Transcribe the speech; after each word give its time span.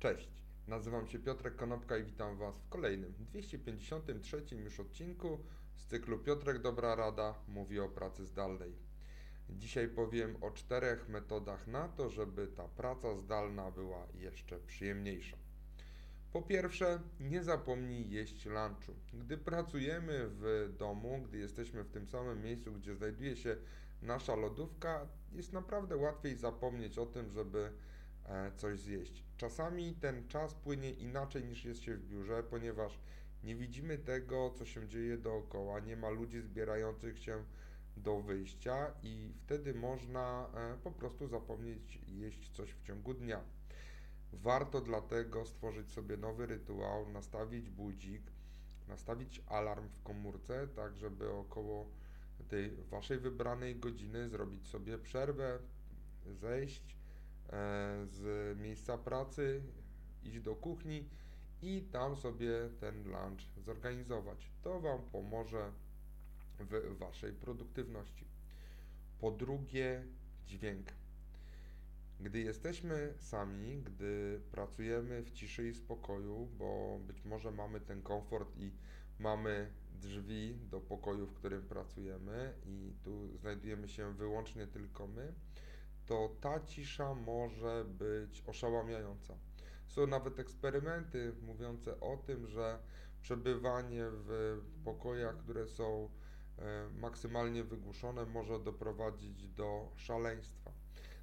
Cześć, 0.00 0.28
nazywam 0.68 1.06
się 1.06 1.18
Piotrek 1.18 1.56
Konopka 1.56 1.98
i 1.98 2.04
witam 2.04 2.36
Was 2.36 2.58
w 2.58 2.68
kolejnym 2.68 3.14
253 3.18 4.44
już 4.56 4.80
odcinku 4.80 5.38
z 5.74 5.86
cyklu 5.86 6.18
Piotrek 6.18 6.62
Dobra 6.62 6.94
Rada 6.94 7.34
mówi 7.48 7.80
o 7.80 7.88
pracy 7.88 8.26
zdalnej. 8.26 8.72
Dzisiaj 9.50 9.88
powiem 9.88 10.36
o 10.40 10.50
czterech 10.50 11.08
metodach 11.08 11.66
na 11.66 11.88
to, 11.88 12.10
żeby 12.10 12.46
ta 12.46 12.68
praca 12.68 13.16
zdalna 13.16 13.70
była 13.70 14.06
jeszcze 14.14 14.58
przyjemniejsza. 14.58 15.36
Po 16.32 16.42
pierwsze, 16.42 17.00
nie 17.20 17.44
zapomnij 17.44 18.10
jeść 18.10 18.46
lunchu. 18.46 18.94
Gdy 19.12 19.38
pracujemy 19.38 20.28
w 20.28 20.72
domu, 20.78 21.22
gdy 21.28 21.38
jesteśmy 21.38 21.84
w 21.84 21.90
tym 21.90 22.08
samym 22.08 22.42
miejscu, 22.42 22.72
gdzie 22.72 22.94
znajduje 22.94 23.36
się 23.36 23.56
nasza 24.02 24.36
lodówka, 24.36 25.06
jest 25.32 25.52
naprawdę 25.52 25.96
łatwiej 25.96 26.36
zapomnieć 26.36 26.98
o 26.98 27.06
tym, 27.06 27.30
żeby 27.30 27.72
coś 28.56 28.80
zjeść. 28.80 29.24
Czasami 29.36 29.94
ten 29.94 30.28
czas 30.28 30.54
płynie 30.54 30.90
inaczej 30.90 31.44
niż 31.44 31.64
jest 31.64 31.82
się 31.82 31.96
w 31.96 32.08
biurze, 32.08 32.42
ponieważ 32.42 32.98
nie 33.44 33.56
widzimy 33.56 33.98
tego, 33.98 34.50
co 34.50 34.64
się 34.64 34.88
dzieje 34.88 35.18
dookoła, 35.18 35.80
nie 35.80 35.96
ma 35.96 36.10
ludzi 36.10 36.40
zbierających 36.40 37.18
się 37.18 37.44
do 37.96 38.20
wyjścia 38.20 38.92
i 39.02 39.32
wtedy 39.44 39.74
można 39.74 40.46
e, 40.54 40.76
po 40.84 40.90
prostu 40.90 41.28
zapomnieć 41.28 41.98
jeść 42.06 42.50
coś 42.50 42.70
w 42.70 42.82
ciągu 42.82 43.14
dnia. 43.14 43.40
Warto 44.32 44.80
dlatego 44.80 45.46
stworzyć 45.46 45.92
sobie 45.92 46.16
nowy 46.16 46.46
rytuał, 46.46 47.08
nastawić 47.08 47.70
budzik, 47.70 48.22
nastawić 48.88 49.42
alarm 49.46 49.88
w 49.88 50.02
komórce, 50.02 50.68
tak 50.68 50.96
żeby 50.96 51.30
około 51.30 51.86
tej 52.48 52.70
waszej 52.70 53.18
wybranej 53.18 53.76
godziny 53.76 54.28
zrobić 54.28 54.68
sobie 54.68 54.98
przerwę, 54.98 55.58
zejść 56.26 56.82
e, 56.82 56.99
z 58.06 58.58
miejsca 58.58 58.98
pracy, 58.98 59.62
iść 60.22 60.40
do 60.40 60.54
kuchni 60.54 61.08
i 61.62 61.82
tam 61.92 62.16
sobie 62.16 62.52
ten 62.80 63.04
lunch 63.04 63.64
zorganizować. 63.64 64.50
To 64.62 64.80
Wam 64.80 65.02
pomoże 65.12 65.72
w 66.60 66.98
Waszej 66.98 67.32
produktywności. 67.32 68.24
Po 69.20 69.30
drugie, 69.30 70.04
dźwięk. 70.46 70.86
Gdy 72.20 72.40
jesteśmy 72.40 73.14
sami, 73.18 73.82
gdy 73.82 74.40
pracujemy 74.50 75.22
w 75.22 75.30
ciszy 75.30 75.68
i 75.68 75.74
spokoju, 75.74 76.48
bo 76.58 77.00
być 77.06 77.24
może 77.24 77.50
mamy 77.50 77.80
ten 77.80 78.02
komfort 78.02 78.56
i 78.56 78.72
mamy 79.18 79.70
drzwi 80.00 80.58
do 80.70 80.80
pokoju, 80.80 81.26
w 81.26 81.34
którym 81.34 81.62
pracujemy 81.62 82.54
i 82.66 82.92
tu 83.04 83.36
znajdujemy 83.38 83.88
się 83.88 84.14
wyłącznie 84.14 84.66
tylko 84.66 85.06
my, 85.06 85.32
to 86.10 86.30
ta 86.40 86.60
cisza 86.60 87.14
może 87.14 87.84
być 87.88 88.42
oszałamiająca. 88.46 89.34
Są 89.88 90.06
nawet 90.06 90.38
eksperymenty 90.38 91.32
mówiące 91.42 92.00
o 92.00 92.16
tym, 92.16 92.46
że 92.46 92.78
przebywanie 93.22 94.04
w 94.10 94.60
pokojach, 94.84 95.36
które 95.36 95.66
są 95.66 96.08
e, 96.58 96.88
maksymalnie 96.98 97.64
wygłuszone, 97.64 98.26
może 98.26 98.58
doprowadzić 98.58 99.48
do 99.48 99.88
szaleństwa. 99.96 100.70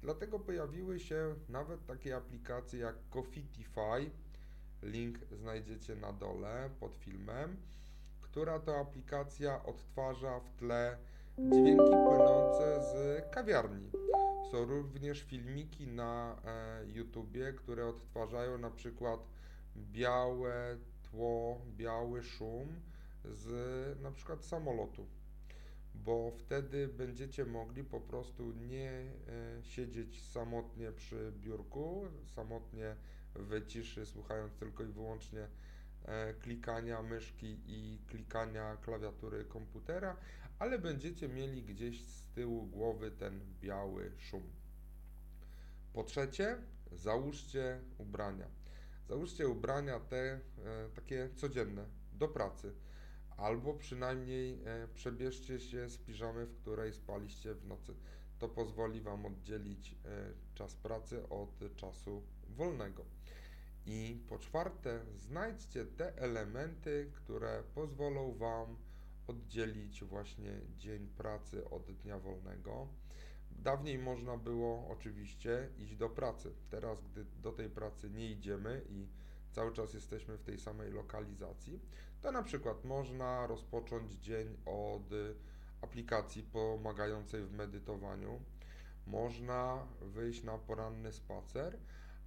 Dlatego 0.00 0.38
pojawiły 0.38 1.00
się 1.00 1.34
nawet 1.48 1.86
takie 1.86 2.16
aplikacje 2.16 2.80
jak 2.80 2.96
Coffeetify, 3.10 4.10
link 4.82 5.18
znajdziecie 5.32 5.96
na 5.96 6.12
dole 6.12 6.70
pod 6.80 6.94
filmem, 6.94 7.56
która 8.20 8.58
to 8.58 8.80
aplikacja 8.80 9.62
odtwarza 9.62 10.40
w 10.40 10.50
tle 10.50 10.98
dźwięki 11.38 11.90
płynące 12.06 12.82
z 12.82 13.22
kawiarni. 13.34 13.90
Są 14.52 14.64
również 14.64 15.22
filmiki 15.22 15.86
na 15.86 16.36
e, 16.44 16.86
YouTubie, 16.86 17.52
które 17.52 17.86
odtwarzają 17.86 18.58
na 18.58 18.70
przykład 18.70 19.20
białe 19.76 20.76
tło, 21.02 21.60
biały 21.76 22.22
szum 22.22 22.68
z 23.24 24.00
na 24.02 24.10
przykład 24.10 24.44
samolotu, 24.44 25.06
bo 25.94 26.32
wtedy 26.38 26.88
będziecie 26.88 27.44
mogli 27.44 27.84
po 27.84 28.00
prostu 28.00 28.52
nie 28.52 28.90
e, 28.90 29.62
siedzieć 29.62 30.22
samotnie 30.22 30.92
przy 30.92 31.32
biurku, 31.36 32.06
samotnie 32.34 32.96
w 33.34 33.66
ciszy, 33.66 34.06
słuchając 34.06 34.54
tylko 34.54 34.84
i 34.84 34.88
wyłącznie 34.88 35.48
klikania 36.40 37.02
myszki 37.02 37.58
i 37.66 37.98
klikania 38.06 38.76
klawiatury 38.76 39.44
komputera, 39.44 40.16
ale 40.58 40.78
będziecie 40.78 41.28
mieli 41.28 41.62
gdzieś 41.62 42.04
z 42.04 42.22
tyłu 42.34 42.66
głowy 42.66 43.10
ten 43.10 43.40
biały 43.60 44.12
szum. 44.18 44.42
Po 45.92 46.04
trzecie, 46.04 46.58
załóżcie 46.92 47.80
ubrania. 47.98 48.46
Załóżcie 49.08 49.48
ubrania 49.48 50.00
te 50.00 50.16
e, 50.16 50.40
takie 50.94 51.28
codzienne 51.36 51.86
do 52.12 52.28
pracy, 52.28 52.72
albo 53.36 53.74
przynajmniej 53.74 54.62
e, 54.64 54.88
przebierzcie 54.94 55.60
się 55.60 55.88
z 55.88 55.98
piżamy, 55.98 56.46
w 56.46 56.60
której 56.60 56.92
spaliście 56.92 57.54
w 57.54 57.66
nocy. 57.66 57.94
To 58.38 58.48
pozwoli 58.48 59.00
Wam 59.00 59.26
oddzielić 59.26 59.92
e, 59.92 59.96
czas 60.54 60.74
pracy 60.74 61.28
od 61.28 61.76
czasu 61.76 62.22
wolnego. 62.48 63.04
I 63.86 64.20
po 64.28 64.38
czwarte, 64.38 65.00
znajdźcie 65.16 65.84
te 65.84 66.16
elementy, 66.16 67.10
które 67.14 67.62
pozwolą 67.74 68.34
Wam 68.34 68.76
oddzielić 69.26 70.04
właśnie 70.04 70.60
dzień 70.78 71.06
pracy 71.06 71.70
od 71.70 71.92
dnia 71.92 72.18
wolnego. 72.18 72.88
Dawniej 73.50 73.98
można 73.98 74.36
było 74.36 74.88
oczywiście 74.88 75.68
iść 75.78 75.96
do 75.96 76.08
pracy. 76.08 76.52
Teraz, 76.70 77.02
gdy 77.02 77.24
do 77.24 77.52
tej 77.52 77.70
pracy 77.70 78.10
nie 78.10 78.30
idziemy 78.30 78.82
i 78.88 79.08
cały 79.52 79.72
czas 79.72 79.94
jesteśmy 79.94 80.36
w 80.36 80.42
tej 80.42 80.58
samej 80.58 80.90
lokalizacji, 80.90 81.80
to 82.20 82.32
na 82.32 82.42
przykład 82.42 82.84
można 82.84 83.46
rozpocząć 83.46 84.12
dzień 84.12 84.56
od 84.66 85.10
aplikacji 85.82 86.42
pomagającej 86.42 87.42
w 87.42 87.52
medytowaniu. 87.52 88.40
Można 89.06 89.86
wyjść 90.00 90.42
na 90.42 90.58
poranny 90.58 91.12
spacer 91.12 91.78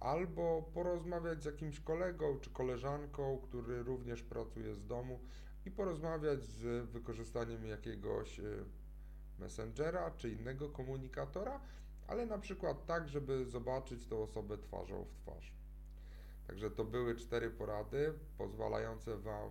albo 0.00 0.70
porozmawiać 0.74 1.42
z 1.42 1.44
jakimś 1.44 1.80
kolegą 1.80 2.38
czy 2.40 2.50
koleżanką, 2.50 3.38
który 3.38 3.82
również 3.82 4.22
pracuje 4.22 4.74
z 4.74 4.86
domu 4.86 5.20
i 5.66 5.70
porozmawiać 5.70 6.42
z 6.42 6.90
wykorzystaniem 6.90 7.64
jakiegoś 7.64 8.38
y, 8.38 8.64
messengera 9.38 10.10
czy 10.10 10.30
innego 10.30 10.68
komunikatora, 10.68 11.60
ale 12.06 12.26
na 12.26 12.38
przykład 12.38 12.86
tak, 12.86 13.08
żeby 13.08 13.46
zobaczyć 13.46 14.06
tę 14.06 14.16
osobę 14.16 14.58
twarzą 14.58 15.04
w 15.04 15.14
twarz. 15.14 15.52
Także 16.46 16.70
to 16.70 16.84
były 16.84 17.16
cztery 17.16 17.50
porady 17.50 18.14
pozwalające 18.38 19.16
Wam 19.16 19.50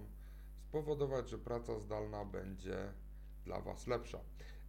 spowodować, 0.60 1.30
że 1.30 1.38
praca 1.38 1.80
zdalna 1.80 2.26
będzie 2.26 2.94
dla 3.46 3.62
Was 3.62 3.88
lepsza. 3.88 4.20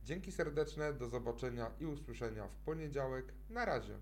Dzięki 0.05 0.33
serdeczne, 0.33 0.93
do 0.93 1.09
zobaczenia 1.09 1.71
i 1.81 1.87
usłyszenia 1.87 2.49
w 2.49 2.57
poniedziałek. 2.57 3.33
Na 3.51 3.65
razie. 3.65 3.99